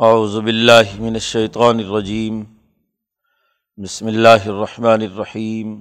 [0.00, 2.42] اعوذ باللہ من الشیطان الرجیم،
[3.78, 5.74] بسم اللہ الرحمن الرحیم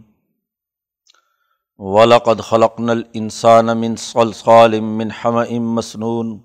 [1.80, 6.38] ولاقد خلقن الانسان من صلصال من حمأ مسنون،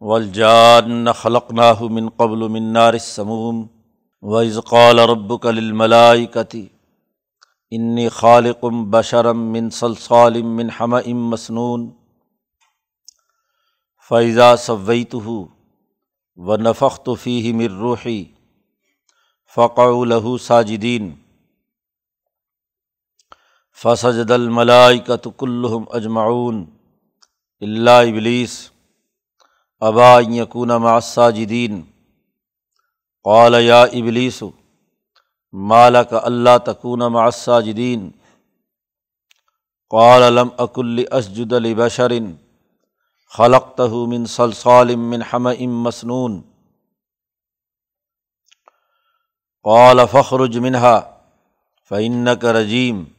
[0.00, 3.66] والجان خلقناه من قبل من نار السموم،
[4.22, 6.68] وإذ قال ربك للملائكة،
[7.72, 11.90] إني خالق بشرا من صلصال من حمأ مسنون،
[14.10, 15.48] فإذا سويته
[16.38, 18.24] و نفق تو فی مر روحی
[19.56, 21.12] فقع لہو ساجدین
[23.78, 26.64] فسجد الملائکۃ کلہم اجمعون
[27.62, 28.56] اللہ ابلیس
[29.82, 31.80] ابا یکون مع الساجدین
[33.24, 34.42] قال یا ابلیس
[35.54, 38.10] مالک اللہ تکون مع الساجدین
[39.90, 42.12] قال لم اکل اسجد لبشر
[43.36, 46.44] خلق من صلصال من حمأ مسنون.
[49.64, 51.20] قال فخرج منها،
[51.84, 53.14] فإنك رجيم،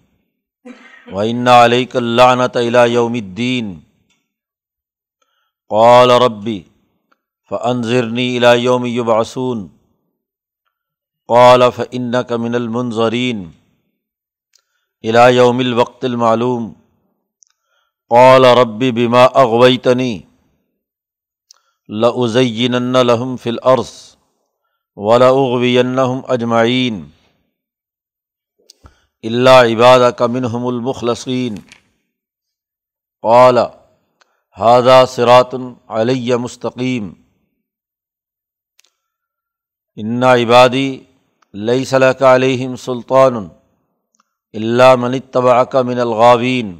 [1.11, 3.83] وإن عليك اللعنة إلى يوم الدين.
[5.69, 6.65] قال ربي
[7.49, 9.77] فأنظرني إلى يوم يبعثون.
[11.27, 13.53] قال فإنك من المنظرين،
[15.05, 16.82] إلى يوم الوقت المعلوم.
[18.13, 20.19] قال ربی بما اغویتنی
[21.89, 22.71] لزین
[23.03, 23.93] لہم فل عرص
[24.97, 27.01] ولاغوینہم اجمعین
[29.23, 31.55] اللہ عباد کا منہم المخلصین
[33.23, 33.57] قال
[34.57, 37.11] حاضہ سراتن علیہ مستقیم
[39.97, 40.87] انا عبادی
[41.53, 43.47] لئی صلاح علیہم سلطان
[44.53, 46.79] اللہ من طبع کا من الغاوین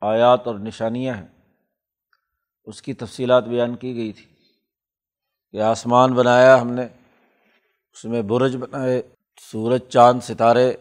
[0.00, 1.26] آیات اور نشانیاں ہیں۔
[2.64, 4.26] اس کی تفصیلات بیان کی گئی تھی
[5.52, 6.82] کہ آسمان بنایا ہم نے،
[7.92, 9.02] اس میں برج بنائے،
[9.40, 10.74] سورج، چاند، ستارے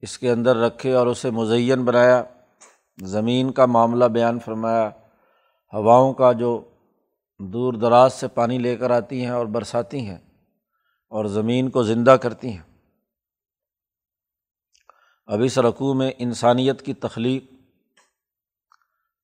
[0.00, 2.22] اس کے اندر رکھے اور اسے مزین بنایا۔
[2.98, 4.90] زمین کا معاملہ بیان فرمایا،
[5.72, 6.64] ہواؤں کا جو
[7.38, 10.18] دور دراز سے پانی لے کر آتی ہیں اور برساتی ہیں
[11.08, 12.69] اور زمین کو زندہ کرتی ہیں۔
[15.32, 17.44] اب اس رقوع میں انسانیت کی تخلیق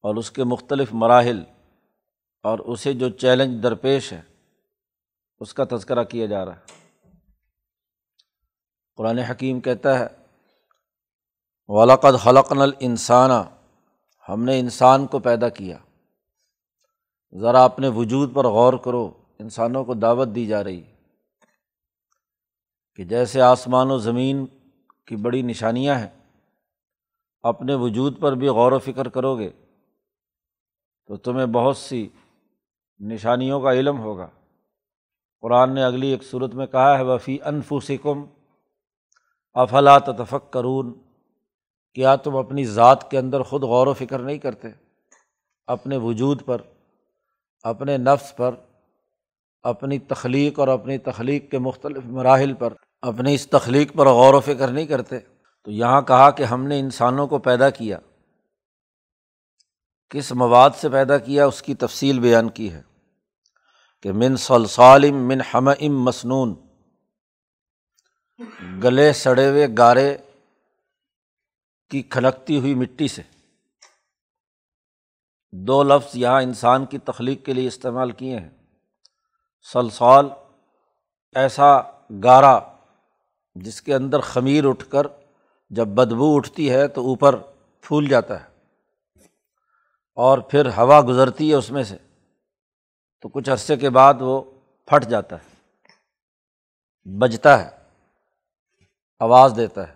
[0.03, 1.43] اور اس کے مختلف مراحل
[2.43, 4.23] اور اسے جو چیلنج درپیش ہے،
[5.39, 6.75] اس کا تذکرہ کیا جا رہا ہے۔
[8.97, 10.07] قرآن حکیم کہتا ہے
[11.69, 13.43] ولاقد خلقن الانسانہ
[14.29, 15.79] ہم نے انسان کو پیدا کیا۔
[17.35, 20.83] ذرا اپنے وجود پر غور کرو، انسانوں کو دعوت دی جا رہی
[22.95, 24.47] کہ جیسے آسمان و زمین
[25.07, 26.09] کی بڑی نشانیاں ہیں۔
[27.43, 29.51] اپنے وجود پر بھی غور و فکر کرو گے
[31.07, 32.09] تو تمہیں بہت سی
[32.99, 34.29] نشانیوں کا علم ہوگا۔
[35.41, 38.25] قرآن نے اگلی ایک صورت میں کہا ہے وفی انفسکم
[39.55, 40.95] افلاط تفق کرون
[41.95, 44.69] کیا تم اپنی ذات کے اندر خود غور و فکر نہیں کرتے؟
[45.67, 46.61] اپنے وجود پر،
[47.63, 48.55] اپنے نفس پر،
[49.63, 52.73] اپنی تخلیق اور اپنی تخلیق کے مختلف مراحل پر۔
[53.07, 55.19] اپنی اس تخلیق پر غور و فکر نہیں کرتے۔
[55.65, 57.99] تو یہاں کہا کہ ہم نے انسانوں کو پیدا کیا۔
[60.11, 62.83] کس مواد سے پیدا کیا؟ اس کی تفصیل بیان کی ہے
[64.03, 66.55] کہ من صلصالم من ہم ام مصنون
[68.83, 70.17] گلے سڑے ہوئے گارے
[71.91, 73.23] کی کھنکتی ہوئی مٹی سے۔
[75.53, 78.51] دو لفظ یہاں انسان کی تخلیق کے لیے استعمال کیے ہیں۔
[79.73, 80.29] سلسال
[81.35, 81.81] ایسا
[82.25, 82.76] گارا
[83.61, 85.07] جس کے اندر خمیر اٹھ کر
[85.71, 87.37] جب بدبو اٹھتی ہے تو اوپر
[87.81, 88.49] پھول جاتا ہے
[90.15, 91.97] اور پھر ہوا گزرتی ہے اس میں سے
[93.21, 94.43] تو کچھ عرصے کے بعد وہ
[94.87, 95.59] پھٹ جاتا ہے،
[97.19, 97.77] بجتا ہے،
[99.21, 99.95] آواز دیتا ہے۔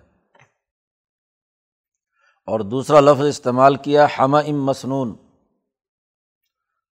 [2.46, 5.16] اور دوسرا لفظ استعمال کیا ہمہ ام مسنون۔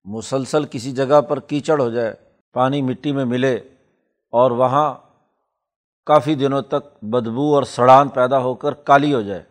[0.05, 2.15] مسلسل کسی جگہ پر کیچڑ ہو جائے،
[2.53, 3.55] پانی مٹی میں ملے
[4.31, 4.95] اور وہاں
[6.09, 9.43] کافی دنوں تک بدبو اور سڑان پیدا ہو کر کالی ہو جائے۔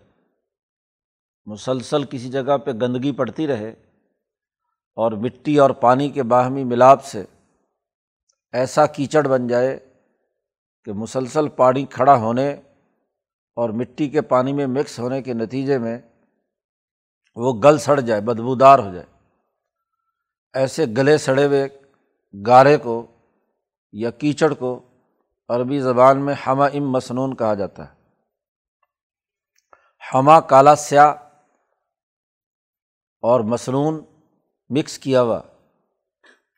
[1.45, 3.69] مسلسل کسی جگہ پہ گندگی پڑتی رہے
[4.95, 7.25] اور مٹی اور پانی کے باہمی ملاپ سے
[8.51, 9.77] ایسا کیچڑ بن جائے
[10.85, 12.53] کہ مسلسل پانی کھڑا ہونے
[13.57, 15.97] اور مٹی کے پانی میں مکس ہونے کے نتیجے میں
[17.35, 19.05] وہ گل سڑ جائے، بدبودار ہو جائے۔
[20.53, 21.67] ایسے گلے سڑے ہوئے
[22.47, 23.05] گارے کو
[23.91, 24.86] یا کیچڑ کو
[25.49, 27.93] عربی زبان میں ہمہ ام مصنون کہا جاتا ہے۔
[30.13, 31.15] ہمہ کالا سیاہ
[33.21, 34.03] اور مصنون
[34.69, 35.41] مکس کیا ہوا۔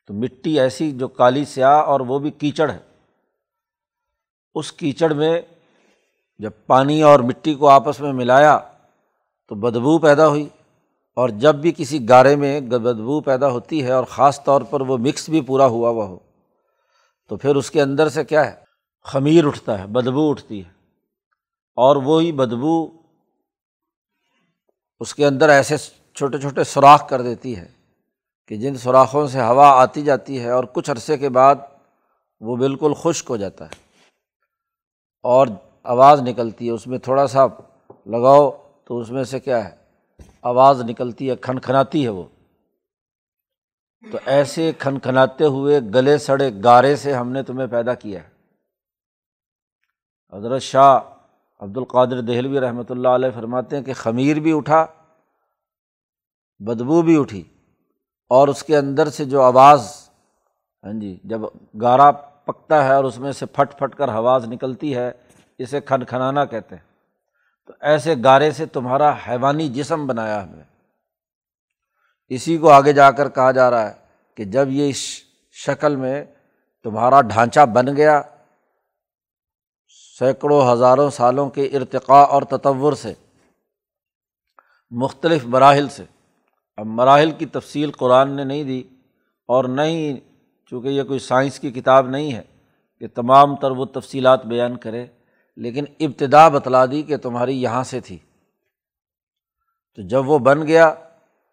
[0.06, 2.78] تو مٹی ایسی جو کالی سیاہ اور وہ بھی کیچڑ ہے۔
[4.54, 5.40] اس کیچڑ میں
[6.38, 8.58] جب پانی اور مٹی کو آپس میں ملایا
[9.48, 10.48] تو بدبو پیدا ہوئی۔
[11.14, 14.98] اور جب بھی کسی گارے میں بدبو پیدا ہوتی ہے اور خاص طور پر وہ
[14.98, 16.18] مکس بھی پورا ہوا ہوا ہو
[17.28, 18.69] تو پھر اس کے اندر سے کیا ہے؟
[19.02, 20.70] خمیر اٹھتا ہے، بدبو اٹھتی ہے۔
[21.76, 22.88] اور وہی بدبو
[25.00, 25.76] اس کے اندر ایسے
[26.14, 27.68] چھوٹے چھوٹے سوراخ کر دیتی ہے
[28.48, 31.54] کہ جن سوراخوں سے ہوا آتی جاتی ہے اور کچھ عرصے کے بعد
[32.40, 33.74] وہ بالکل خشک ہو جاتا ہے۔
[35.22, 35.46] اور
[35.82, 37.46] آواز نکلتی ہے، اس میں تھوڑا سا
[38.06, 38.50] لگاؤ
[38.84, 39.76] تو اس میں سے کیا ہے؟
[40.42, 42.22] آواز نکلتی ہے، کھنکھناتی ہے وہ۔
[44.12, 48.29] تو ایسے کھنکھناتے ہوئے گلے سڑے، گارے سے ہم نے تمہیں پیدا کیا ہے۔
[50.32, 50.98] حضرت شاہ
[51.62, 54.84] عبد القادر دہلوی رحمۃ اللہ علیہ فرماتے ہیں کہ خمیر بھی اٹھا،
[56.60, 57.42] بدبو بھی اٹھی
[58.30, 59.86] اور اس کے اندر سے جو آواز
[60.84, 61.40] ہاں جی جب
[61.82, 62.10] گارا
[62.44, 65.10] پکتا ہے اور اس میں سے پھٹ پھٹ کر آواز نکلتی ہے،
[65.58, 66.82] اسے کھن کھنانا کہتے ہیں۔
[67.66, 70.62] تو ایسے گارے سے تمہارا حیوانی جسم بنایا ہم نے
[72.30, 73.94] اسی کو آگے جا کر کہا جا رہا ہے
[74.34, 75.02] کہ جب یہ اس
[75.56, 76.24] شکل میں
[76.84, 78.20] تمہارا ڈھانچہ بن گیا
[80.20, 83.14] سینکڑوں ہزاروں سالوں کے ارتقاء اور تطور سے،
[84.90, 86.04] مختلف مراحل سے۔
[86.76, 88.82] اب مراحل کی تفصیل قرآن نے نہیں دی
[89.48, 90.20] اور نہ ہی
[90.66, 92.42] چونکہ یہ کوئی سائنس کی کتاب نہیں ہے
[92.98, 95.06] کہ تمام تر وہ تفصیلات بیان کرے،
[95.56, 98.18] لیکن ابتدا بتلا دی کہ تمہاری یہاں سے تھی۔
[99.94, 100.94] تو جب وہ بن گیا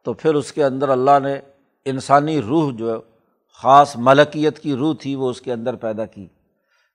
[0.03, 1.39] تو پھر اس کے اندر اللہ نے
[1.85, 3.01] انسانی روح جو
[3.61, 6.27] خاص ملکیت کی روح تھی وہ اس کے اندر پیدا کی۔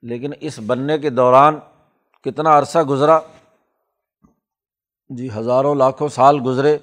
[0.02, 1.58] لیکن اس بننے کے دوران
[2.22, 3.18] کتنا عرصہ گزرا؟
[5.10, 6.76] جی ہزاروں لاکھوں سال گزرے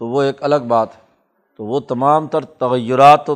[0.00, 1.00] تو وہ ایک الگ بات ہے
[1.58, 3.34] تو وہ تمام تر تغیرات و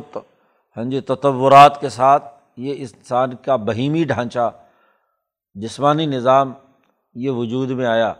[0.77, 2.23] ہاں جی تطورات کے ساتھ
[2.57, 4.49] یہ انسان کا بہیمی ڈھانچہ،
[5.55, 6.53] جسمانی نظام
[7.15, 8.13] یہ وجود میں آیا،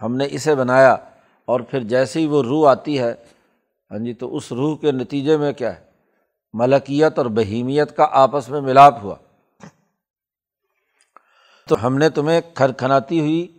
[0.00, 0.96] ہم نے اسے بنایا
[1.48, 3.14] اور پھر جیسے ہی وہ روح آتی ہے
[3.90, 5.82] ہاں جی تو اس روح کے نتیجے میں کیا ہے؟
[6.54, 9.14] ملکیت اور بہیمیت کا آپس میں ملاپ ہوا۔
[11.68, 13.58] تو ہم نے تمہیں کھر کھناتی ہوئی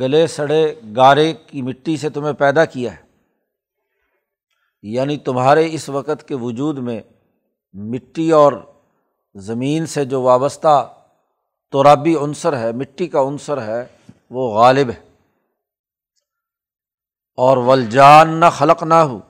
[0.00, 3.04] گلے سڑے گارے کی مٹی سے تمہیں پیدا کیا ہے۔
[4.82, 7.00] یعنی تمہارے اس وقت کے وجود میں
[7.72, 8.52] مٹی اور
[9.34, 10.94] زمین سے جو وابستہ
[11.70, 13.84] تورابی عنصر ہے، مٹی کا عنصر ہے،
[14.30, 15.08] وہ غالب ہے۔
[17.36, 19.20] اور ولجان نہ خلق نہ ہو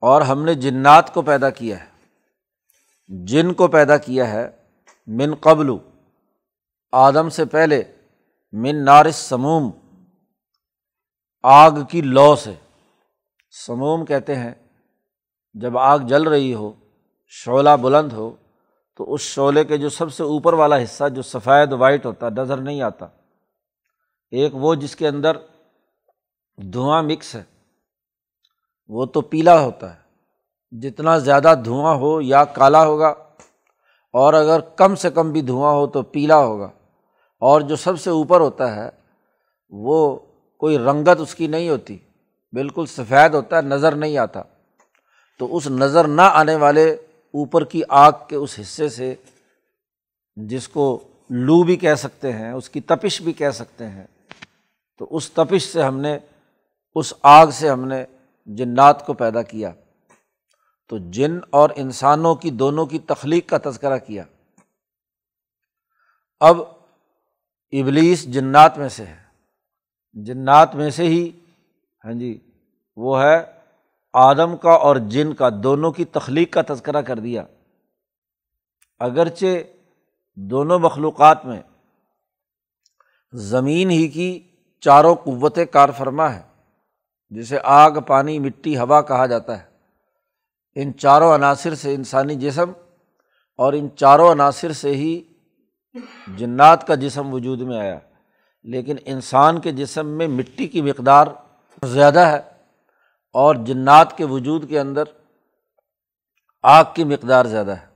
[0.00, 1.88] اور ہم نے جنات کو پیدا کیا ہے۔
[3.08, 4.50] جن کو پیدا کیا ہے،
[5.06, 5.70] من قبل
[6.92, 7.82] آدم سے پہلے
[8.52, 9.70] من نارس سموم،
[11.42, 12.54] آگ کی لو سے۔
[13.50, 14.54] سموم کہتے ہیں،
[15.54, 16.72] جب آگ جل رہی ہو،
[17.26, 18.36] شعلہ بلند ہو،
[18.96, 22.56] تو اس شعلے کے جو سب سے اوپر والا حصہ، جو سفید وائٹ ہوتا، نظر
[22.56, 23.06] نہیں آتا۔
[24.30, 25.36] ایک وہ جس کے اندر
[26.72, 27.42] دھواں مکس ہے،
[28.88, 30.06] وہ تو پیلا ہوتا ہے۔
[30.80, 33.14] جتنا زیادہ دھواں ہو یا کالا ہوگا
[34.16, 36.70] اور اگر کم سے کم بھی دھواں ہو تو پیلا ہوگا۔
[37.40, 38.90] اور جو سب سے اوپر ہوتا ہے،
[39.68, 40.18] وہ
[40.58, 41.98] کوئی رنگت اس کی نہیں ہوتی۔
[42.52, 44.42] بالکل سفید ہوتا ہے، نظر نہیں آتا۔
[45.38, 46.92] تو اس نظر نہ آنے والے
[47.34, 49.14] اوپر کی آگ کے اس حصے سے،
[50.36, 50.98] جس کو
[51.30, 54.06] لو بھی کہہ سکتے ہیں، اس کی تپش بھی کہہ سکتے ہیں،
[54.98, 56.18] تو اس تپش سے ہم نے،
[56.94, 58.04] اس آگ سے ہم نے
[58.46, 59.72] جنات کو پیدا کیا۔
[60.88, 64.22] تو جن اور انسانوں کی دونوں کی تخلیق کا تذکرہ کیا۔
[66.40, 66.56] اب
[67.72, 69.26] ابلیس جنات میں سے ہے۔
[70.14, 71.30] جنات میں سے ہی
[72.04, 72.38] ہاں جی
[72.96, 73.52] وہ ہے
[74.12, 77.44] آدم کا اور جن کا، دونوں کی تخلیق کا تذکرہ کر دیا۔
[78.98, 79.62] اگرچہ
[80.36, 81.62] دونوں مخلوقات میں
[83.32, 86.42] زمین ہی کی چاروں قوت کار فرما ہے
[87.30, 89.75] جسے آگ، پانی، مٹی، ہوا کہا جاتا ہے۔
[90.78, 92.72] ان چاروں عناصر سے انسانی جسم
[93.56, 95.22] اور ان چاروں عناصر سے ہی
[96.36, 97.98] جنات کا جسم وجود میں آیا۔
[98.64, 101.26] لیکن انسان کے جسم میں مٹی کی مقدار
[101.84, 102.40] زیادہ ہے
[103.32, 105.02] اور جنات کے وجود کے اندر
[106.62, 107.86] آگ کی مقدار زیادہ ہے۔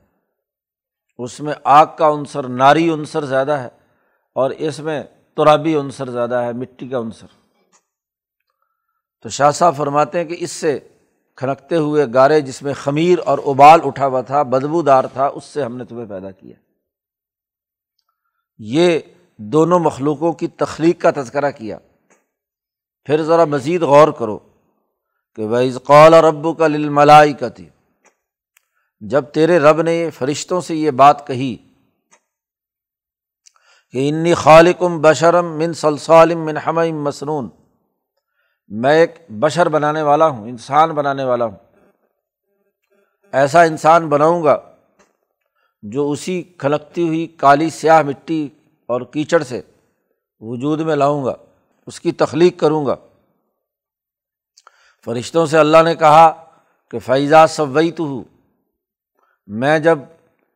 [1.17, 3.69] اس میں آگ کا عنصر، ناری عنصر زیادہ ہے
[4.35, 5.03] اور اس میں
[5.37, 7.27] ترابی عنصر زیادہ ہے، مٹی کا عنصر۔
[9.23, 10.79] تو شاہ صاحب فرماتے ہیں کہ اس سے
[11.41, 15.43] کھنکتے ہوئے گارے جس میں خمیر اور ابال اٹھا ہوا تھا بدبو دار تھا، اس
[15.43, 16.55] سے ہم نے تمہیں پیدا کیا۔
[18.57, 18.99] یہ
[19.37, 21.77] دونوں مخلوقوں کی تخلیق کا تذکرہ کیا۔
[23.03, 24.39] پھر ذرا مزید غور کرو
[25.35, 27.69] کہ ویز قول رب کا للملائی کا تھی
[28.99, 31.55] جب تیرے رب نے فرشتوں سے یہ بات کہی
[33.91, 37.49] کہ انی خالقم بشرم من سلسالم من ہم مسنون
[38.71, 41.57] میں ایک بشر بنانے والا ہوں، انسان بنانے والا ہوں۔
[43.31, 44.75] ایسا انسان بناؤں گا
[45.83, 48.49] جو اسی کھلکتی ہوئی کالی سیاہ مٹی
[48.87, 49.61] اور کیچڑ سے
[50.39, 51.35] وجود میں لاؤں گا،
[51.87, 52.95] اس کی تخلیق کروں گا۔
[55.05, 56.45] فرشتوں سے اللہ نے کہا
[56.91, 58.23] کہ فیضا سوئی تو ہوں
[59.47, 59.99] میں جب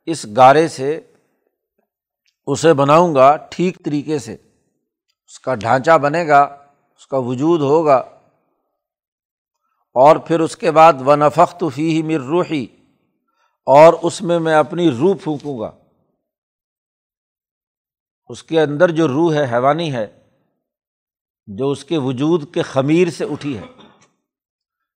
[0.05, 0.99] اس گارے سے
[2.45, 6.64] اسے بناؤں گا ٹھیک طریقے سے، اس کا ڈھانچہ بنے گا
[6.95, 7.95] اس کا وجود ہوگا۔
[9.93, 12.65] اور پھر اس کے بعد و نفق تو فی ہی مر روحی
[13.65, 15.71] اور اس میں میں اپنی روح پھونکوں گا۔
[18.27, 20.23] اس کے اندر جو روح ہے، حیوانی ہے،
[21.47, 23.63] جو اس کے وجود کے خمیر سے اٹھی ہے۔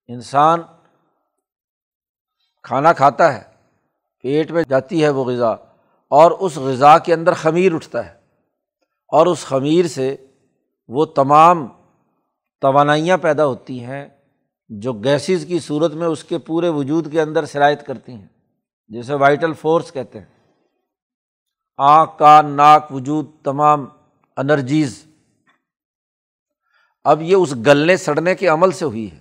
[0.08, 0.60] انسان
[2.64, 3.44] کھانا کھاتا ہے،
[4.22, 5.52] پیٹ میں جاتی ہے وہ غذا،
[6.08, 8.20] اور اس غذا کے اندر خمیر اٹھتا ہے۔
[9.08, 10.28] اور اس خمیر سے
[10.88, 11.79] وہ تمام
[12.62, 14.10] توانائیاں پیدا ہوتی ہیں
[14.70, 18.28] جو گیسز کی صورت میں اس کے پورے وجود کے اندر شرائط کرتی ہیں
[18.88, 20.26] جیسے وائٹل فورس کہتے ہیں۔
[21.78, 23.86] آنکھ، کان، ناک، وجود، تمام
[24.38, 25.06] انرجیز۔
[27.04, 29.20] اب یہ اس گلنے سڑنے کے عمل سے ہوئی ہے۔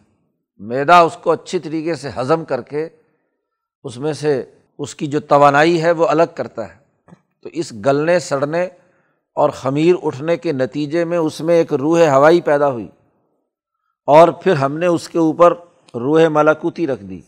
[0.56, 2.88] میدا اس کو اچھی طریقے سے ہضم کر کے
[3.84, 4.44] اس میں سے
[4.78, 6.78] اس کی جو توانائی ہے وہ الگ کرتا ہے۔
[7.42, 8.68] تو اس گلنے سڑنے
[9.34, 12.88] اور خمیر اٹھنے کے نتیجے میں اس میں ایک روح ہوائی پیدا ہوئی۔
[14.08, 15.54] اور پھر ہم نے اس کے اوپر
[15.94, 17.20] روح ملاکوتی رکھ دی۔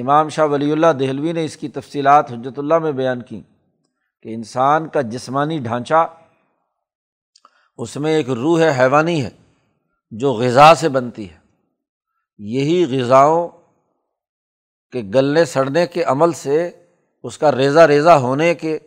[0.00, 3.42] امام شاہ ولی اللہ دہلوی نے اس کی تفصیلات حجرت اللہ میں بیان کی
[4.22, 6.06] کہ انسان کا جسمانی ڈھانچہ،
[7.78, 9.30] اس میں ایک روح حیوانی ہے
[10.10, 11.38] جو غذا سے بنتی ہے۔
[12.38, 13.48] یہی غذاؤں
[14.92, 16.70] کے گلنے سڑنے کے عمل سے،
[17.22, 18.78] اس کا ریزہ ریزہ ہونے کے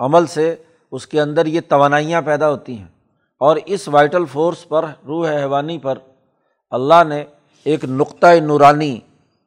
[0.00, 0.56] عمل سے،
[0.90, 2.97] اس کے اندر یہ توانائیاں پیدا ہوتی ہیں۔
[3.40, 5.98] اور اس وائٹل فورس پر روح حیوانی پر
[6.70, 7.24] اللہ نے
[7.64, 9.00] ایک نقطۂ نورانی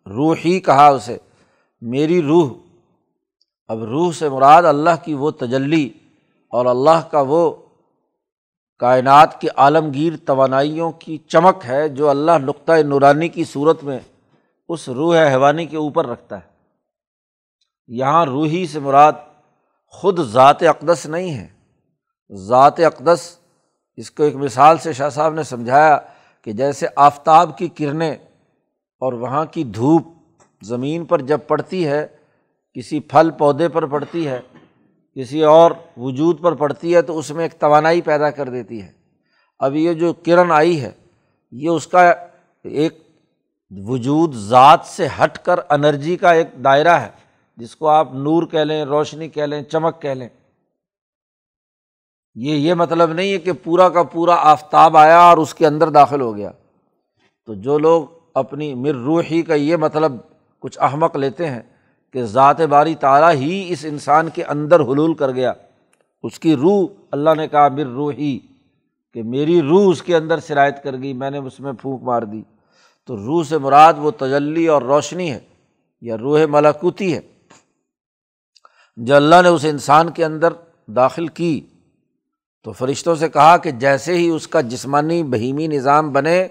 [0.07, 1.17] روح ہی کہا اسے،
[1.81, 2.51] میری روح۔
[3.67, 5.89] اب روح سے مراد اللہ کی وہ تجلی
[6.50, 7.51] اور اللہ کا وہ
[8.79, 14.00] کائنات کے عالمگیر توانائیوں کی چمک ہے جو اللہ نقطۂ نورانی کی صورت میں
[14.69, 16.51] اس روح حیوانی کے اوپر رکھتا ہے۔
[17.88, 19.13] یہاں روحی سے مراد
[19.88, 21.48] خود ذات اقدس نہیں ہے۔
[22.31, 23.38] ذات اقدس
[23.98, 25.98] اس کو ایک مثال سے شاہ صاحب نے سمجھایا
[26.41, 28.15] کہ جیسے آفتاب کی کرنیں
[29.01, 30.07] اور وہاں کی دھوپ
[30.62, 32.07] زمین پر جب پڑتی ہے،
[32.74, 34.39] کسی پھل پودے پر پڑتی ہے،
[35.15, 38.91] کسی اور وجود پر پڑتی ہے، تو اس میں ایک توانائی پیدا کر دیتی ہے۔
[39.60, 40.91] اب یہ جو کرن آئی ہے،
[41.51, 42.13] یہ اس کا
[42.63, 43.00] ایک
[43.71, 47.10] وجود ذات سے ہٹ کر انرجی کا ایک دائرہ ہے،
[47.57, 50.29] جس کو آپ نور کہہ لیں، روشنی کہہ لیں، چمک کہہ لیں۔
[52.35, 55.89] یہ یہ مطلب نہیں ہے کہ پورا کا پورا آفتاب آیا اور اس کے اندر
[55.89, 56.51] داخل ہو گیا۔
[57.45, 60.11] تو جو لوگ اپنی مر روحی کا یہ مطلب
[60.59, 61.61] کچھ احمق لیتے ہیں
[62.13, 65.53] کہ ذات باری تعالیٰ ہی اس انسان کے اندر حلول کر گیا۔
[66.23, 68.39] اس کی روح، اللہ نے کہا مر روحی
[69.13, 72.21] کہ میری روح اس کے اندر شرائط کر گئی، میں نے اس میں پھونک مار
[72.21, 72.41] دی۔
[73.07, 75.39] تو روح سے مراد وہ تجلی اور روشنی ہے
[76.01, 77.19] یا روح ملاکوتی ہے
[78.97, 80.53] جو اللہ نے اس انسان کے اندر
[80.88, 81.61] داخل کی۔
[82.65, 86.41] تو فرشتوں سے کہا کہ جیسے ہی اس کا جسمانی بہیمی نظام بنے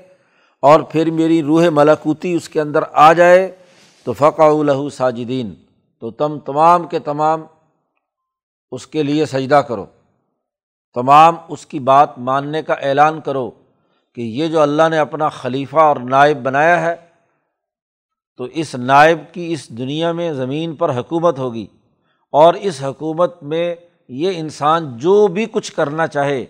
[0.63, 3.57] اور پھر میری روح ملاکوتی اس کے اندر آ جائے،
[4.05, 5.55] تو فقا الہ ساجدین،
[6.03, 7.43] تو تم تمام کے تمام
[8.73, 9.87] اس کے لیے سجدہ کرو۔
[10.97, 13.51] تمام اس کی بات ماننے کا اعلان کرو
[14.17, 16.95] کہ یہ جو اللہ نے اپنا خلیفہ اور نائب بنایا ہے،
[18.37, 21.67] تو اس نائب کی اس دنیا میں زمین پر حکومت ہوگی
[22.33, 23.75] اور اس حکومت میں
[24.13, 26.45] یہ انسان جو بھی کچھ کرنا چاہے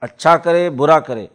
[0.00, 1.26] اچھا کرے، برا کرے،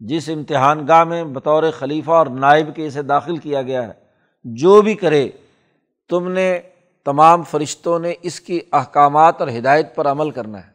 [0.00, 3.92] جس امتحان گاہ میں بطور خلیفہ اور نائب کے اسے داخل کیا گیا ہے،
[4.44, 5.28] جو بھی کرے،
[6.08, 6.60] تم نے
[7.04, 10.70] تمام فرشتوں نے اس کی احکامات اور ہدایت پر عمل کرنا ہے۔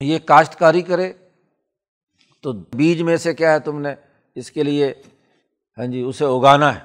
[0.00, 1.12] یہ کاشتکاری کرے،
[2.42, 3.94] تو بیج میں سے کیا ہے تم نے؟
[4.34, 4.94] اس کے لیے
[5.78, 6.80] ہاں جی اسے اگانا ہے۔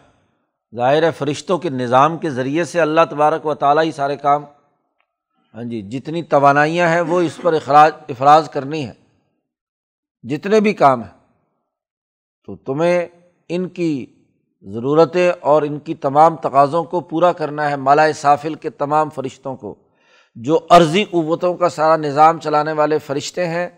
[0.76, 4.46] ظاہر ہے، فرشتوں کے نظام کے ذریعے سے اللہ تبارک و تعالیٰ ہی سارے کام
[5.54, 8.94] ہاں جی جتنی توانائیاں ہیں وہ اس پر اخراج، افراز کرنی ہے
[10.24, 11.16] جتنے بھی کام ہیں،
[12.46, 13.08] تو تمہیں
[13.50, 14.06] ان کی
[14.66, 19.56] ضرورتیں اور ان کی تمام تقاضوں کو پورا کرنا ہے مالا صافل کے تمام فرشتوں
[19.56, 19.76] کو۔
[20.36, 23.70] جو عرضی قوتوں کا سارا نظام چلانے والے فرشتے ہیں،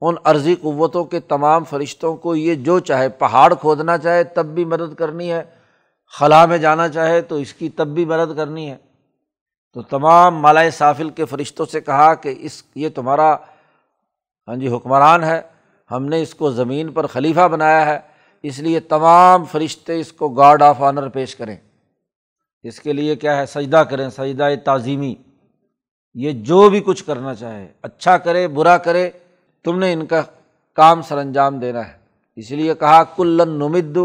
[0.00, 4.64] ان عرضی قوتوں کے تمام فرشتوں کو یہ جو چاہے، پہاڑ کھودنا چاہے، تب بھی
[4.64, 5.42] مدد کرنی ہے،
[6.18, 8.76] خلا میں جانا چاہے، تو اس کی تب بھی مدد کرنی ہے۔
[9.74, 13.36] تو تمام مالائے صافل کے فرشتوں سے کہا کہ اس، یہ تمہارا
[14.48, 15.42] ہاں جی حکمران ہے۔
[15.90, 17.98] ہم نے اس کو زمین پر خلیفہ بنایا ہے۔
[18.42, 21.56] اس لیے تمام فرشتے اس کو گارڈ آف آنر پیش کریں۔
[22.62, 25.14] اس کے لیے کیا ہے؟ سجدہ کریں، سجدہ تعظیمی۔
[26.14, 29.10] یہ جو بھی کچھ کرنا چاہے اچھا کرے، برا کرے،
[29.64, 30.22] تم نے ان کا
[30.74, 31.92] کام سر انجام دینا ہے۔
[32.36, 33.96] اس لیے کہا، کلن نمد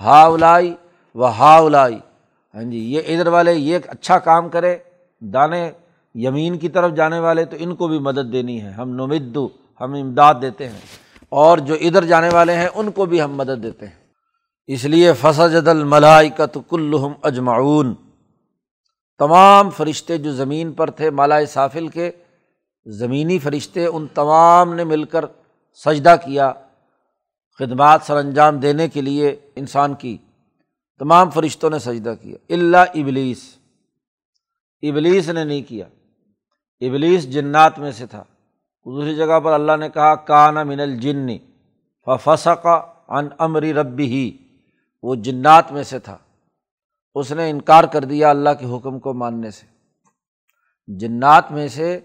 [0.00, 0.74] ہا اولائی
[1.14, 1.98] و ہا اولائی
[2.54, 4.76] ہاں جی یہ ادھر والے یہ اچھا کام کرے۔
[5.32, 5.70] دانے
[6.14, 9.36] یمین کی طرف جانے والے تو ان کو بھی مدد دینی ہے۔ ہم نمد
[9.80, 10.78] ہم امداد دیتے ہیں۔
[11.28, 13.94] اور جو ادھر جانے والے ہیں، ان کو بھی ہم مدد دیتے ہیں۔
[14.66, 17.94] اس لیے فسجد الملائکت کلہم اجمعون۔
[19.18, 22.10] تمام فرشتے جو زمین پر تھے، مالا صافل کے
[22.86, 25.24] زمینی فرشتے، ان تمام نے مل کر
[25.84, 26.52] سجدہ کیا
[27.58, 30.16] خدمات سر انجام دینے کے لیے انسان کی۔
[30.98, 33.63] تمام فرشتوں نے سجدہ کیا۔ اللہ ابلیس۔
[34.90, 35.86] ابلیس نے نہیں کیا۔
[36.80, 38.24] ابلیس جنات میں سے تھا۔
[38.84, 41.38] دوسری جگہ پر اللہ نے کہا، کانا من الجنی
[42.06, 42.74] فسقا
[43.08, 44.38] ان امری ربی ہی
[45.02, 46.18] وہ جنات میں سے تھا۔
[47.14, 49.66] اس نے انکار کر دیا اللہ کے حکم کو ماننے سے۔
[50.86, 51.96] جنات میں سے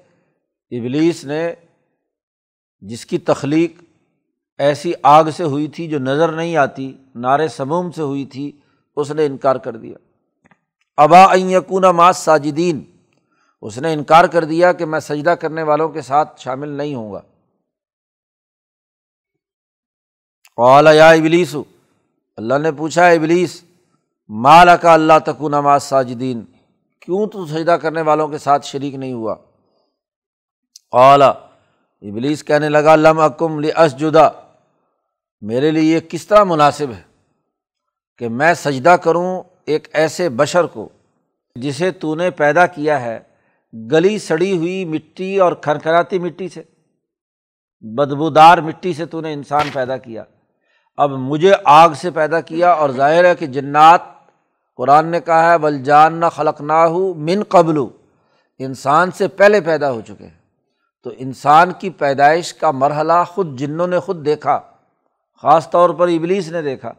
[0.71, 1.53] ابلیس نے
[2.81, 3.83] جس کی تخلیق
[4.57, 8.51] ایسی آگ سے ہوئی تھی جو نظر نہیں آتی، نعرے سموم سے ہوئی تھی،
[8.95, 9.97] اس نے انکار کر دیا۔
[11.03, 12.83] ابا یقون ماس ساجدین
[13.61, 17.11] اس نے انکار کر دیا کہ میں سجدہ کرنے والوں کے ساتھ شامل نہیں ہوں
[17.13, 17.21] گا۔
[20.57, 21.55] اعلیٰ یا ابلیس،
[22.37, 23.61] اللہ نے پوچھا ابلیس
[24.29, 26.43] مالا کا اللہ تکو نماز ساجدین
[27.01, 29.35] کیوں تو سجدہ کرنے والوں کے ساتھ شریک نہیں ہوا؟
[30.93, 31.33] اعلیٰ
[32.01, 34.27] ابلیس کہنے لگا، لم اکم لس جدا
[35.41, 37.01] میرے لیے یہ کس طرح مناسب ہے
[38.17, 40.89] کہ میں سجدہ کروں ایک ایسے بشر کو
[41.55, 43.19] جسے تو نے پیدا کیا ہے،
[43.91, 46.61] گلی سڑی ہوئی مٹی اور کھرکھراتی مٹی سے،
[47.83, 50.23] بدبودار مٹی سے تو نے انسان پیدا کیا۔
[50.97, 54.01] اب مجھے آگ سے پیدا کیا اور ظاہر ہے کہ جنات،
[54.75, 57.77] قرآن نے کہا ہے بل جان نہ خلق نہ ہو من قبل
[58.59, 60.37] انسان سے پہلے پیدا ہو چکے ہیں۔
[61.03, 64.59] تو انسان کی پیدائش کا مرحلہ خود جنوں نے خود دیکھا،
[65.43, 66.93] خاص طور پر ابلیس نے دیکھا۔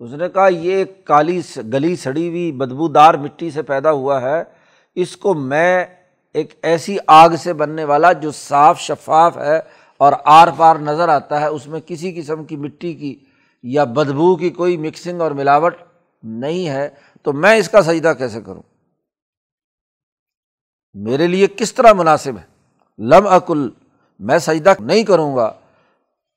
[0.00, 1.40] اس نے کہا، یہ کالی
[1.72, 4.42] گلی سڑی ہوئی بدبودار مٹی سے پیدا ہوا ہے،
[4.96, 5.84] اس کو میں
[6.34, 9.56] ایک ایسی آگ سے بننے والا جو صاف شفاف ہے
[10.00, 13.14] اور آر پار نظر آتا ہے، اس میں کسی قسم کی مٹی کی
[13.64, 15.74] یا بدبو کی کوئی مکسنگ اور ملاوٹ
[16.22, 16.88] نہیں ہے،
[17.22, 18.62] تو میں اس کا سجدہ کیسے کروں؟
[20.94, 22.44] میرے لیے کس طرح مناسب ہے؟
[22.98, 23.68] لم عقل
[24.20, 25.52] میں سجدہ نہیں کروں گا،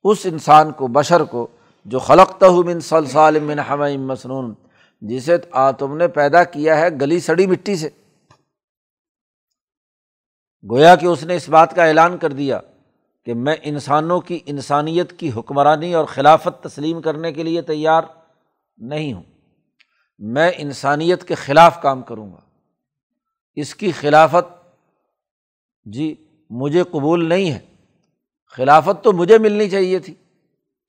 [0.05, 1.47] اس انسان کو، بشر کو
[1.91, 4.53] جو خلقتا ہوں من سلسال من ہم مصنون
[5.01, 5.37] جسے
[5.79, 7.89] تم نے پیدا کیا ہے گلی سڑی مٹی سے۔
[10.71, 12.59] گویا کہ اس نے اس بات کا اعلان کر دیا
[13.25, 18.03] کہ میں انسانوں کی انسانیت کی حکمرانی اور خلافت تسلیم کرنے کے لیے تیار
[18.77, 19.23] نہیں ہوں۔
[20.19, 22.39] میں انسانیت کے خلاف کام کروں گا۔
[23.55, 24.77] اس کی خلافت
[25.83, 26.15] جی
[26.49, 27.59] مجھے قبول نہیں ہے۔
[28.45, 30.13] خلافت تو مجھے ملنی چاہیے تھی۔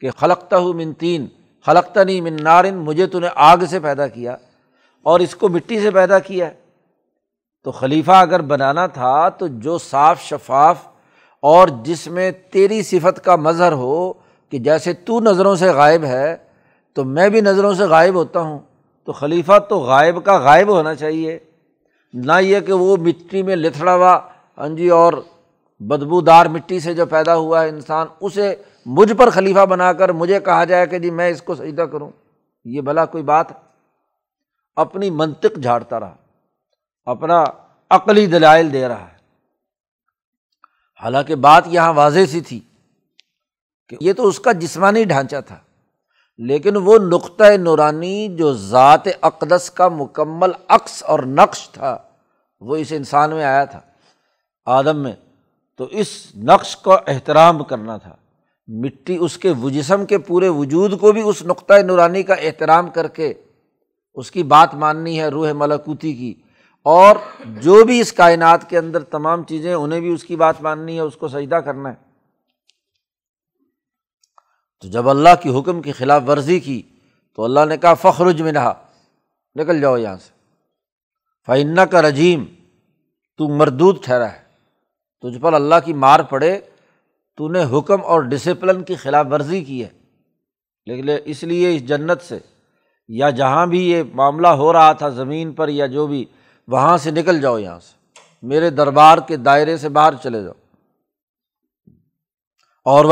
[0.00, 1.26] کہ خلقتا ہوں من تین
[1.66, 4.36] خلقتا نہیں من نارن، مجھے تو نے آگ سے پیدا کیا
[5.02, 6.54] اور اس کو مٹی سے پیدا کیا ہے۔
[7.64, 10.76] تو خلیفہ اگر بنانا تھا تو جو صاف شفاف
[11.42, 14.12] اور جس میں تیری صفت کا مظہر ہو
[14.50, 16.36] کہ جیسے تو نظروں سے غائب ہے،
[16.94, 18.58] تو میں بھی نظروں سے غائب ہوتا ہوں۔
[19.04, 21.38] تو خلیفہ تو غائب کا غائب ہونا چاہیے۔
[22.14, 24.20] نہ یہ کہ وہ مٹی میں لتھڑا ہوا
[24.58, 25.12] ہاں جی اور
[25.80, 28.54] بدبو دار مٹی سے جو پیدا ہوا ہے انسان، اسے
[28.86, 32.10] مجھ پر خلیفہ بنا کر مجھے کہا جائے کہ جی میں اس کو سجدہ کروں،
[32.64, 33.56] یہ بھلا کوئی بات ہے۔
[34.76, 36.14] اپنی منطق جھاڑتا رہا،
[37.04, 37.44] اپنا
[37.90, 39.16] عقلی دلائل دے رہا ہے۔
[41.02, 42.60] حالانکہ بات یہاں واضح سی تھی
[43.88, 45.58] کہ یہ تو اس کا جسمانی ڈھانچہ تھا،
[46.38, 51.98] لیکن وہ نقطۂ نورانی جو ذات اقدس کا مکمل عکس اور نقش تھا،
[52.60, 53.80] وہ اس انسان میں آیا تھا،
[54.66, 55.12] آدم میں۔
[55.76, 58.16] تو اس نقش کا احترام کرنا تھا۔
[58.72, 63.08] مٹی اس کے جسم کے پورے وجود کو بھی اس نقطۂ نورانی کا احترام کر
[63.08, 63.34] کے
[64.14, 66.34] اس کی بات ماننی ہے روح ملکوتی کی۔
[66.82, 70.94] اور جو بھی اس کائنات کے اندر تمام چیزیں انہیں بھی اس کی بات ماننی
[70.94, 71.94] ہے، اس کو سجدہ کرنا ہے۔
[74.80, 76.82] تو جب اللہ کی حکم کی خلاف ورزی کی،
[77.36, 78.86] تو اللہ نے کہا، فخرج میں رہا
[79.54, 80.30] نکل جاؤ یہاں سے۔
[81.46, 82.44] فعنا کا رجیم
[83.36, 84.42] تو مردود ٹھہرا ہے۔
[85.20, 86.60] تجھ پر اللہ کی مار پڑے
[87.36, 89.88] تو نے حکم اور ڈسپلن کی خلاف ورزی کی ہے۔
[90.86, 92.38] لیکن اس لیے اس جنت سے
[93.08, 96.24] یا جہاں بھی یہ معاملہ ہو رہا تھا زمین پر یا جو بھی،
[96.68, 98.00] وہاں سے نکل جاؤ یہاں سے۔
[98.42, 100.54] میرے دربار کے دائرے سے باہر چلے جاؤ۔
[102.84, 103.04] اور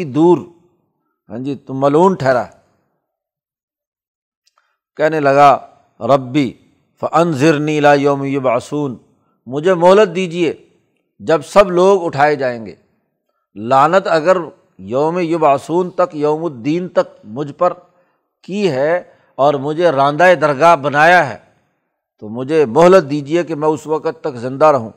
[0.00, 0.55] وہ
[1.30, 2.44] ہاں جی تم ملون ٹھہرا۔
[4.96, 5.50] کہنے لگا،
[6.00, 6.52] ربی
[7.00, 8.96] فن ضر نیلا یوم یبعثون،
[9.46, 10.52] مجھے مہلت دیجیے
[11.18, 12.74] جب سب لوگ اٹھائے جائیں گے۔
[13.54, 14.36] لانت اگر
[14.78, 17.72] یوم یبعثون تک، یوم الدین تک مجھ پر
[18.42, 19.02] کی ہے
[19.34, 21.38] اور مجھے راندہ درگاہ بنایا ہے،
[22.18, 24.90] تو مجھے مہلت دیجیے کہ میں اس وقت تک زندہ رہوں۔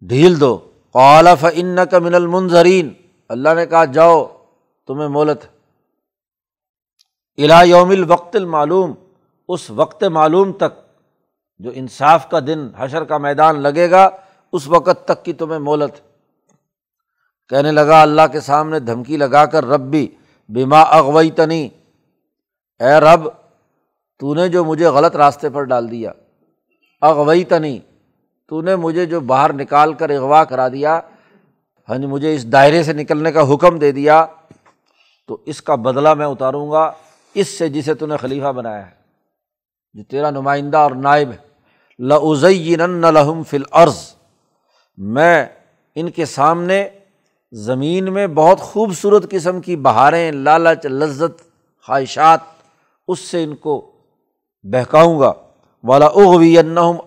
[0.00, 0.56] ڈھیل دو
[0.92, 2.92] قالف ان کا من المنظرین
[3.28, 4.26] اللہ نے کہا، جاؤ،
[4.86, 5.44] تمہیں مولت
[7.38, 8.94] الا یوم الوقت المعلوم،
[9.48, 10.72] اس وقت معلوم تک
[11.58, 14.08] جو انصاف کا دن، حشر کا میدان لگے گا،
[14.52, 16.00] اس وقت تک کی تمہیں مولت
[17.48, 20.06] کہنے لگا، اللہ کے سامنے دھمکی لگا کر رب بھی
[20.48, 21.68] بیما اغوئی تنی
[22.80, 23.28] اے رب،
[24.18, 26.12] تو نے جو مجھے غلط راستے پر ڈال دیا۔
[27.02, 27.78] اغوئی تنی
[28.48, 31.00] تو نے مجھے جو باہر نکال کر اغوا کرا دیا۔
[31.88, 34.26] ہاں جی مجھے اس دائرے سے نکلنے کا حکم دے دیا،
[35.26, 36.92] تو اس کا بدلہ میں اتاروں گا،
[37.34, 38.90] اس سے جسے تو نے خلیفہ بنایا ہے۔
[39.94, 41.36] جو تیرا نمائندہ اور نائب ہے۔
[41.98, 43.96] لزین لہم فل عرض
[44.96, 45.46] میں
[45.94, 46.88] ان کے سامنے
[47.52, 51.42] زمین میں بہت خوبصورت قسم کی بہاریں، لالچ، لذت،
[51.86, 52.40] خواہشات،
[53.08, 53.90] اس سے ان کو
[54.62, 55.32] بہکاؤں گا۔
[55.84, 56.58] والا اغوی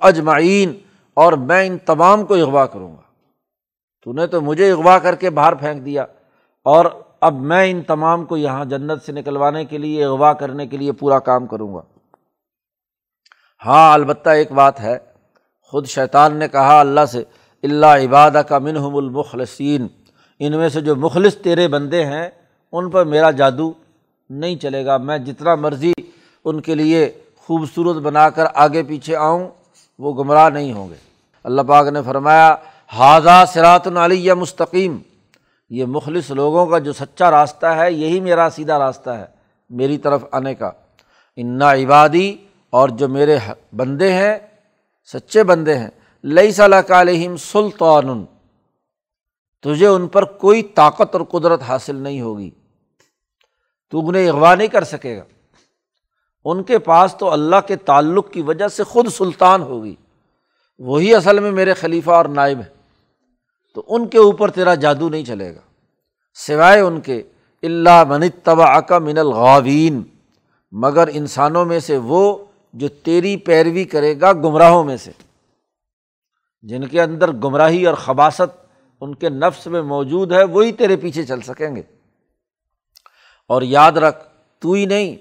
[0.01, 0.73] اجمعین
[1.13, 3.10] اور میں ان تمام کو اغوا کروں گا۔
[4.03, 6.05] تو نے تو مجھے اغوا کر کے باہر پھینک دیا۔
[6.63, 6.85] اور
[7.21, 10.91] اب میں ان تمام کو یہاں جنت سے نکلوانے کے لیے، اغوا کرنے کے لیے
[10.91, 11.81] پورا کام کروں گا۔
[13.65, 14.97] ہاں البتہ ایک بات ہے۔
[15.61, 17.23] خود شیطان نے کہا اللہ سے
[17.63, 19.87] اللہ عبادہ کا منہم المخلصین
[20.39, 22.29] ان میں سے جو مخلص تیرے بندے ہیں،
[22.71, 23.71] ان پر میرا جادو
[24.29, 25.93] نہیں چلے گا۔ میں جتنا مرضی
[26.45, 29.49] ان کے لیے خوبصورت بنا کر آگے پیچھے آؤں،
[29.99, 30.95] وہ گمراہ نہیں ہوں گے۔
[31.43, 32.55] اللہ پاک نے فرمایا
[32.97, 34.97] حاضہ سرات العلیہ مستقیم،
[35.69, 39.25] یہ مخلص لوگوں کا جو سچا راستہ ہے، یہی میرا سیدھا راستہ ہے،
[39.69, 40.71] میری طرف آنے کا۔
[41.35, 42.35] انا عبادی،
[42.69, 43.37] اور جو میرے
[43.75, 44.37] بندے ہیں،
[45.05, 45.89] سچے بندے ہیں۔
[46.23, 48.25] لئی صلاح علیہم سلطان،
[49.61, 52.51] تجھے ان پر کوئی طاقت اور قدرت حاصل نہیں ہوگی۔
[53.89, 55.23] تو انہیں اغوا نہیں کر سکے گا۔
[56.45, 59.95] ان کے پاس تو اللہ کے تعلق کی وجہ سے خود سلطان ہوگی۔
[60.79, 62.80] وہی اصل میں میرے خلیفہ اور نائب ہیں۔
[63.73, 65.61] تو ان کے اوپر تیرا جادو نہیں چلے گا۔
[66.33, 67.23] سوائے ان کے
[67.63, 70.03] اللہ من طبع کا من الغاوین۔
[70.71, 75.11] مگر انسانوں میں سے وہ جو تیری پیروی کرے گا گمراہوں میں سے۔
[76.61, 78.65] جن کے اندر گمراہی اور خباصت
[79.01, 81.81] ان کے نفس میں موجود ہے، وہی تیرے پیچھے چل سکیں گے۔
[83.47, 84.27] اور یاد رکھ،
[84.59, 85.15] تو ہی نہیں،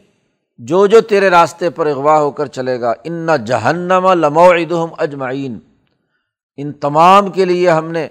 [0.59, 4.51] جو جو تیرے راستے پر اغوا ہو کر چلے گا، ان جہنم لمو
[4.99, 5.59] اجمعین
[6.57, 8.09] ان تمام کے لیے ہم نے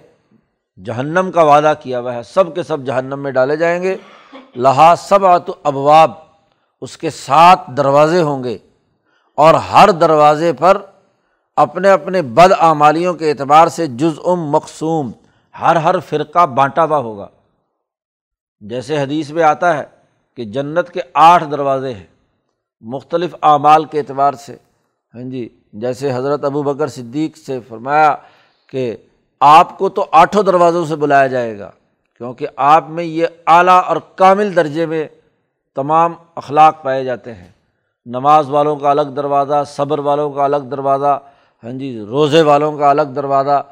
[0.85, 3.97] جہنم کا وعدہ کیا ہوا ہے، سب کے سب جہنم میں ڈالے جائیں گے۔
[4.55, 6.11] لہا سب آت ابواب،
[6.81, 8.57] اس کے سات دروازے ہوں گے۔
[9.35, 10.77] اور ہر دروازے پر
[11.55, 15.11] اپنے اپنے بد آمالیوں کے اعتبار سے جز ام مقصوم
[15.59, 17.27] ہر ہر فرقہ بانٹا ہوا ہوگا۔
[18.59, 19.83] جیسے حدیث میں آتا ہے
[20.37, 22.07] کہ جنت کے آٹھ دروازے ہیں،
[22.81, 24.55] مختلف اعمال کے اعتبار سے۔
[25.15, 28.15] ہاں جی جیسے حضرت ابو بکر صدیق سے فرمایا
[28.67, 28.95] کہ
[29.39, 31.71] آپ کو تو آٹھوں دروازوں سے بلایا جائے گا،
[32.17, 35.07] کیونکہ آپ میں یہ اعلیٰ اور کامل درجے میں
[35.75, 37.47] تمام اخلاق پائے جاتے ہیں۔
[38.05, 41.19] نماز والوں کا الگ دروازہ، صبر والوں کا الگ دروازہ
[41.63, 43.63] ہاں جی روزے والوں کا الگ دروازہ۔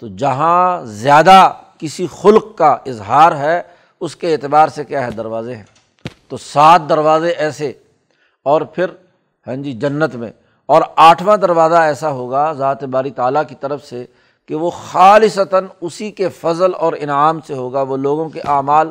[0.00, 3.62] تو جہاں زیادہ کسی خلق کا اظہار ہے،
[4.00, 5.64] اس کے اعتبار سے کیا ہے، دروازے ہیں۔
[6.28, 7.72] تو سات دروازے ایسے،
[8.42, 8.86] اور پھر
[9.46, 10.32] ہاں جی جنت میں۔
[10.66, 14.06] اور آٹھواں دروازہ ایسا ہوگا، ذات باری تعالیٰ کی طرف سے
[14.48, 18.90] کہ وہ خالصتاً اسی کے فضل اور انعام سے ہوگا، وہ لوگوں کے اعمال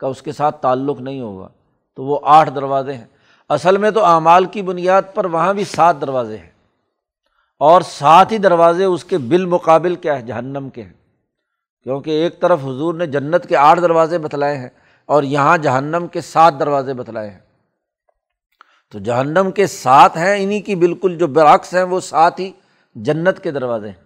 [0.00, 1.48] کا اس کے ساتھ تعلق نہیں ہوگا۔
[1.94, 3.04] تو وہ آٹھ دروازے ہیں۔
[3.48, 6.50] اصل میں تو اعمال کی بنیاد پر وہاں بھی سات دروازے ہیں۔
[7.58, 10.92] اور ساتھ ہی دروازے اس کے بالمقابل کیا ہے جہنم کے ہیں۔
[11.82, 14.68] کیونکہ ایک طرف حضور نے جنت کے آٹھ دروازے بتلائے ہیں
[15.06, 17.38] اور یہاں جہنم کے سات دروازے بتلائے ہیں۔
[18.92, 22.52] تو جہنم کے ساتھ ہیں انہیں کی بالکل جو برعکس ہیں، وہ ساتھ ہی
[22.94, 24.05] جنت کے دروازے ہیں۔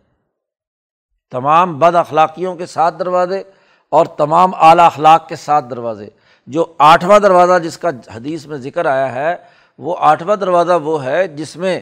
[1.31, 3.43] تمام بد اخلاقیوں کے ساتھ دروازے
[3.89, 6.09] اور تمام اعلیٰ اخلاق کے ساتھ دروازے۔
[6.47, 9.37] جو آٹھواں دروازہ جس کا حدیث میں ذکر آیا ہے،
[9.79, 11.81] وہ آٹھواں دروازہ وہ ہے جس میں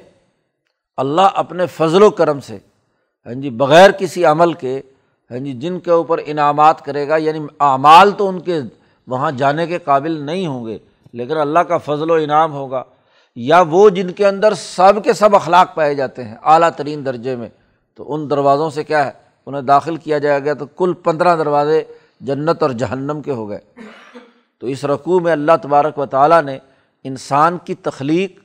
[0.97, 2.59] اللہ اپنے فضل و کرم سے
[3.27, 4.83] ہاں جی بغیر کسی عمل کے
[5.31, 8.61] ہاں جی جن کے اوپر انعامات کرے گا یعنی اعمال تو ان کے
[9.07, 10.79] وہاں جانے کے قابل نہیں ہوں گے،
[11.13, 12.83] لیکن اللہ کا فضل و انعام ہوگا۔
[13.37, 17.37] یا وہ جن کے اندر سب کے سب اخلاق پائے جاتے ہیں، اعلیٰ ترین درجے
[17.37, 17.49] میں،
[17.95, 21.83] تو ان دروازوں سے کیا ہے؟ انہیں داخل کیا جائے گا تو کل پندرہ دروازے
[22.21, 23.59] جنت اور جہنم کے ہو گئے۔
[24.59, 26.59] تو اس رقوع میں اللہ تبارک و تعالیٰ نے
[27.05, 28.39] انسان کی تخلیق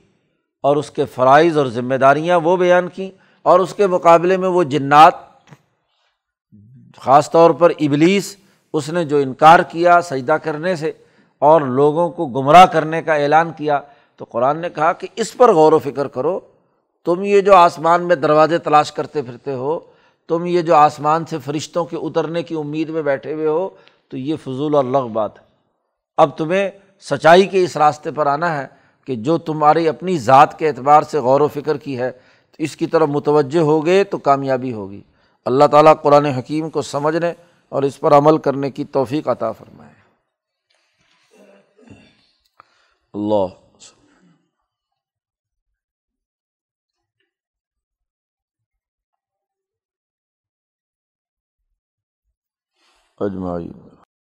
[0.63, 3.09] اور اس کے فرائض اور ذمہ داریاں وہ بیان کیں
[3.41, 5.13] اور اس کے مقابلے میں وہ جنات،
[6.97, 8.35] خاص طور پر ابلیس،
[8.73, 10.91] اس نے جو انکار کیا سجدہ کرنے سے
[11.41, 13.79] اور لوگوں کو گمراہ کرنے کا اعلان کیا،
[14.15, 16.39] تو قرآن نے کہا کہ اس پر غور و فکر کرو،
[17.05, 19.79] تم یہ جو آسمان میں دروازے تلاش کرتے پھرتے ہو
[20.27, 23.69] تم یہ جو آسمان سے فرشتوں کے اترنے کی امید میں بیٹھے ہوئے ہو،
[24.07, 25.43] تو یہ فضول اور لغ بات ہے۔
[26.17, 28.67] اب تمہیں سچائی کے اس راستے پر آنا ہے
[29.05, 32.75] کہ جو تمہاری اپنی ذات کے اعتبار سے غور و فکر کی ہے، تو اس
[32.75, 35.01] کی طرف متوجہ ہو گئے تو کامیابی ہوگی۔
[35.45, 37.33] اللہ تعالیٰ قرآن حکیم کو سمجھنے
[37.69, 39.93] اور اس پر عمل کرنے کی توفیق عطا فرمائے۔
[43.13, 43.62] اللہ۔
[53.25, 53.71] اجمائی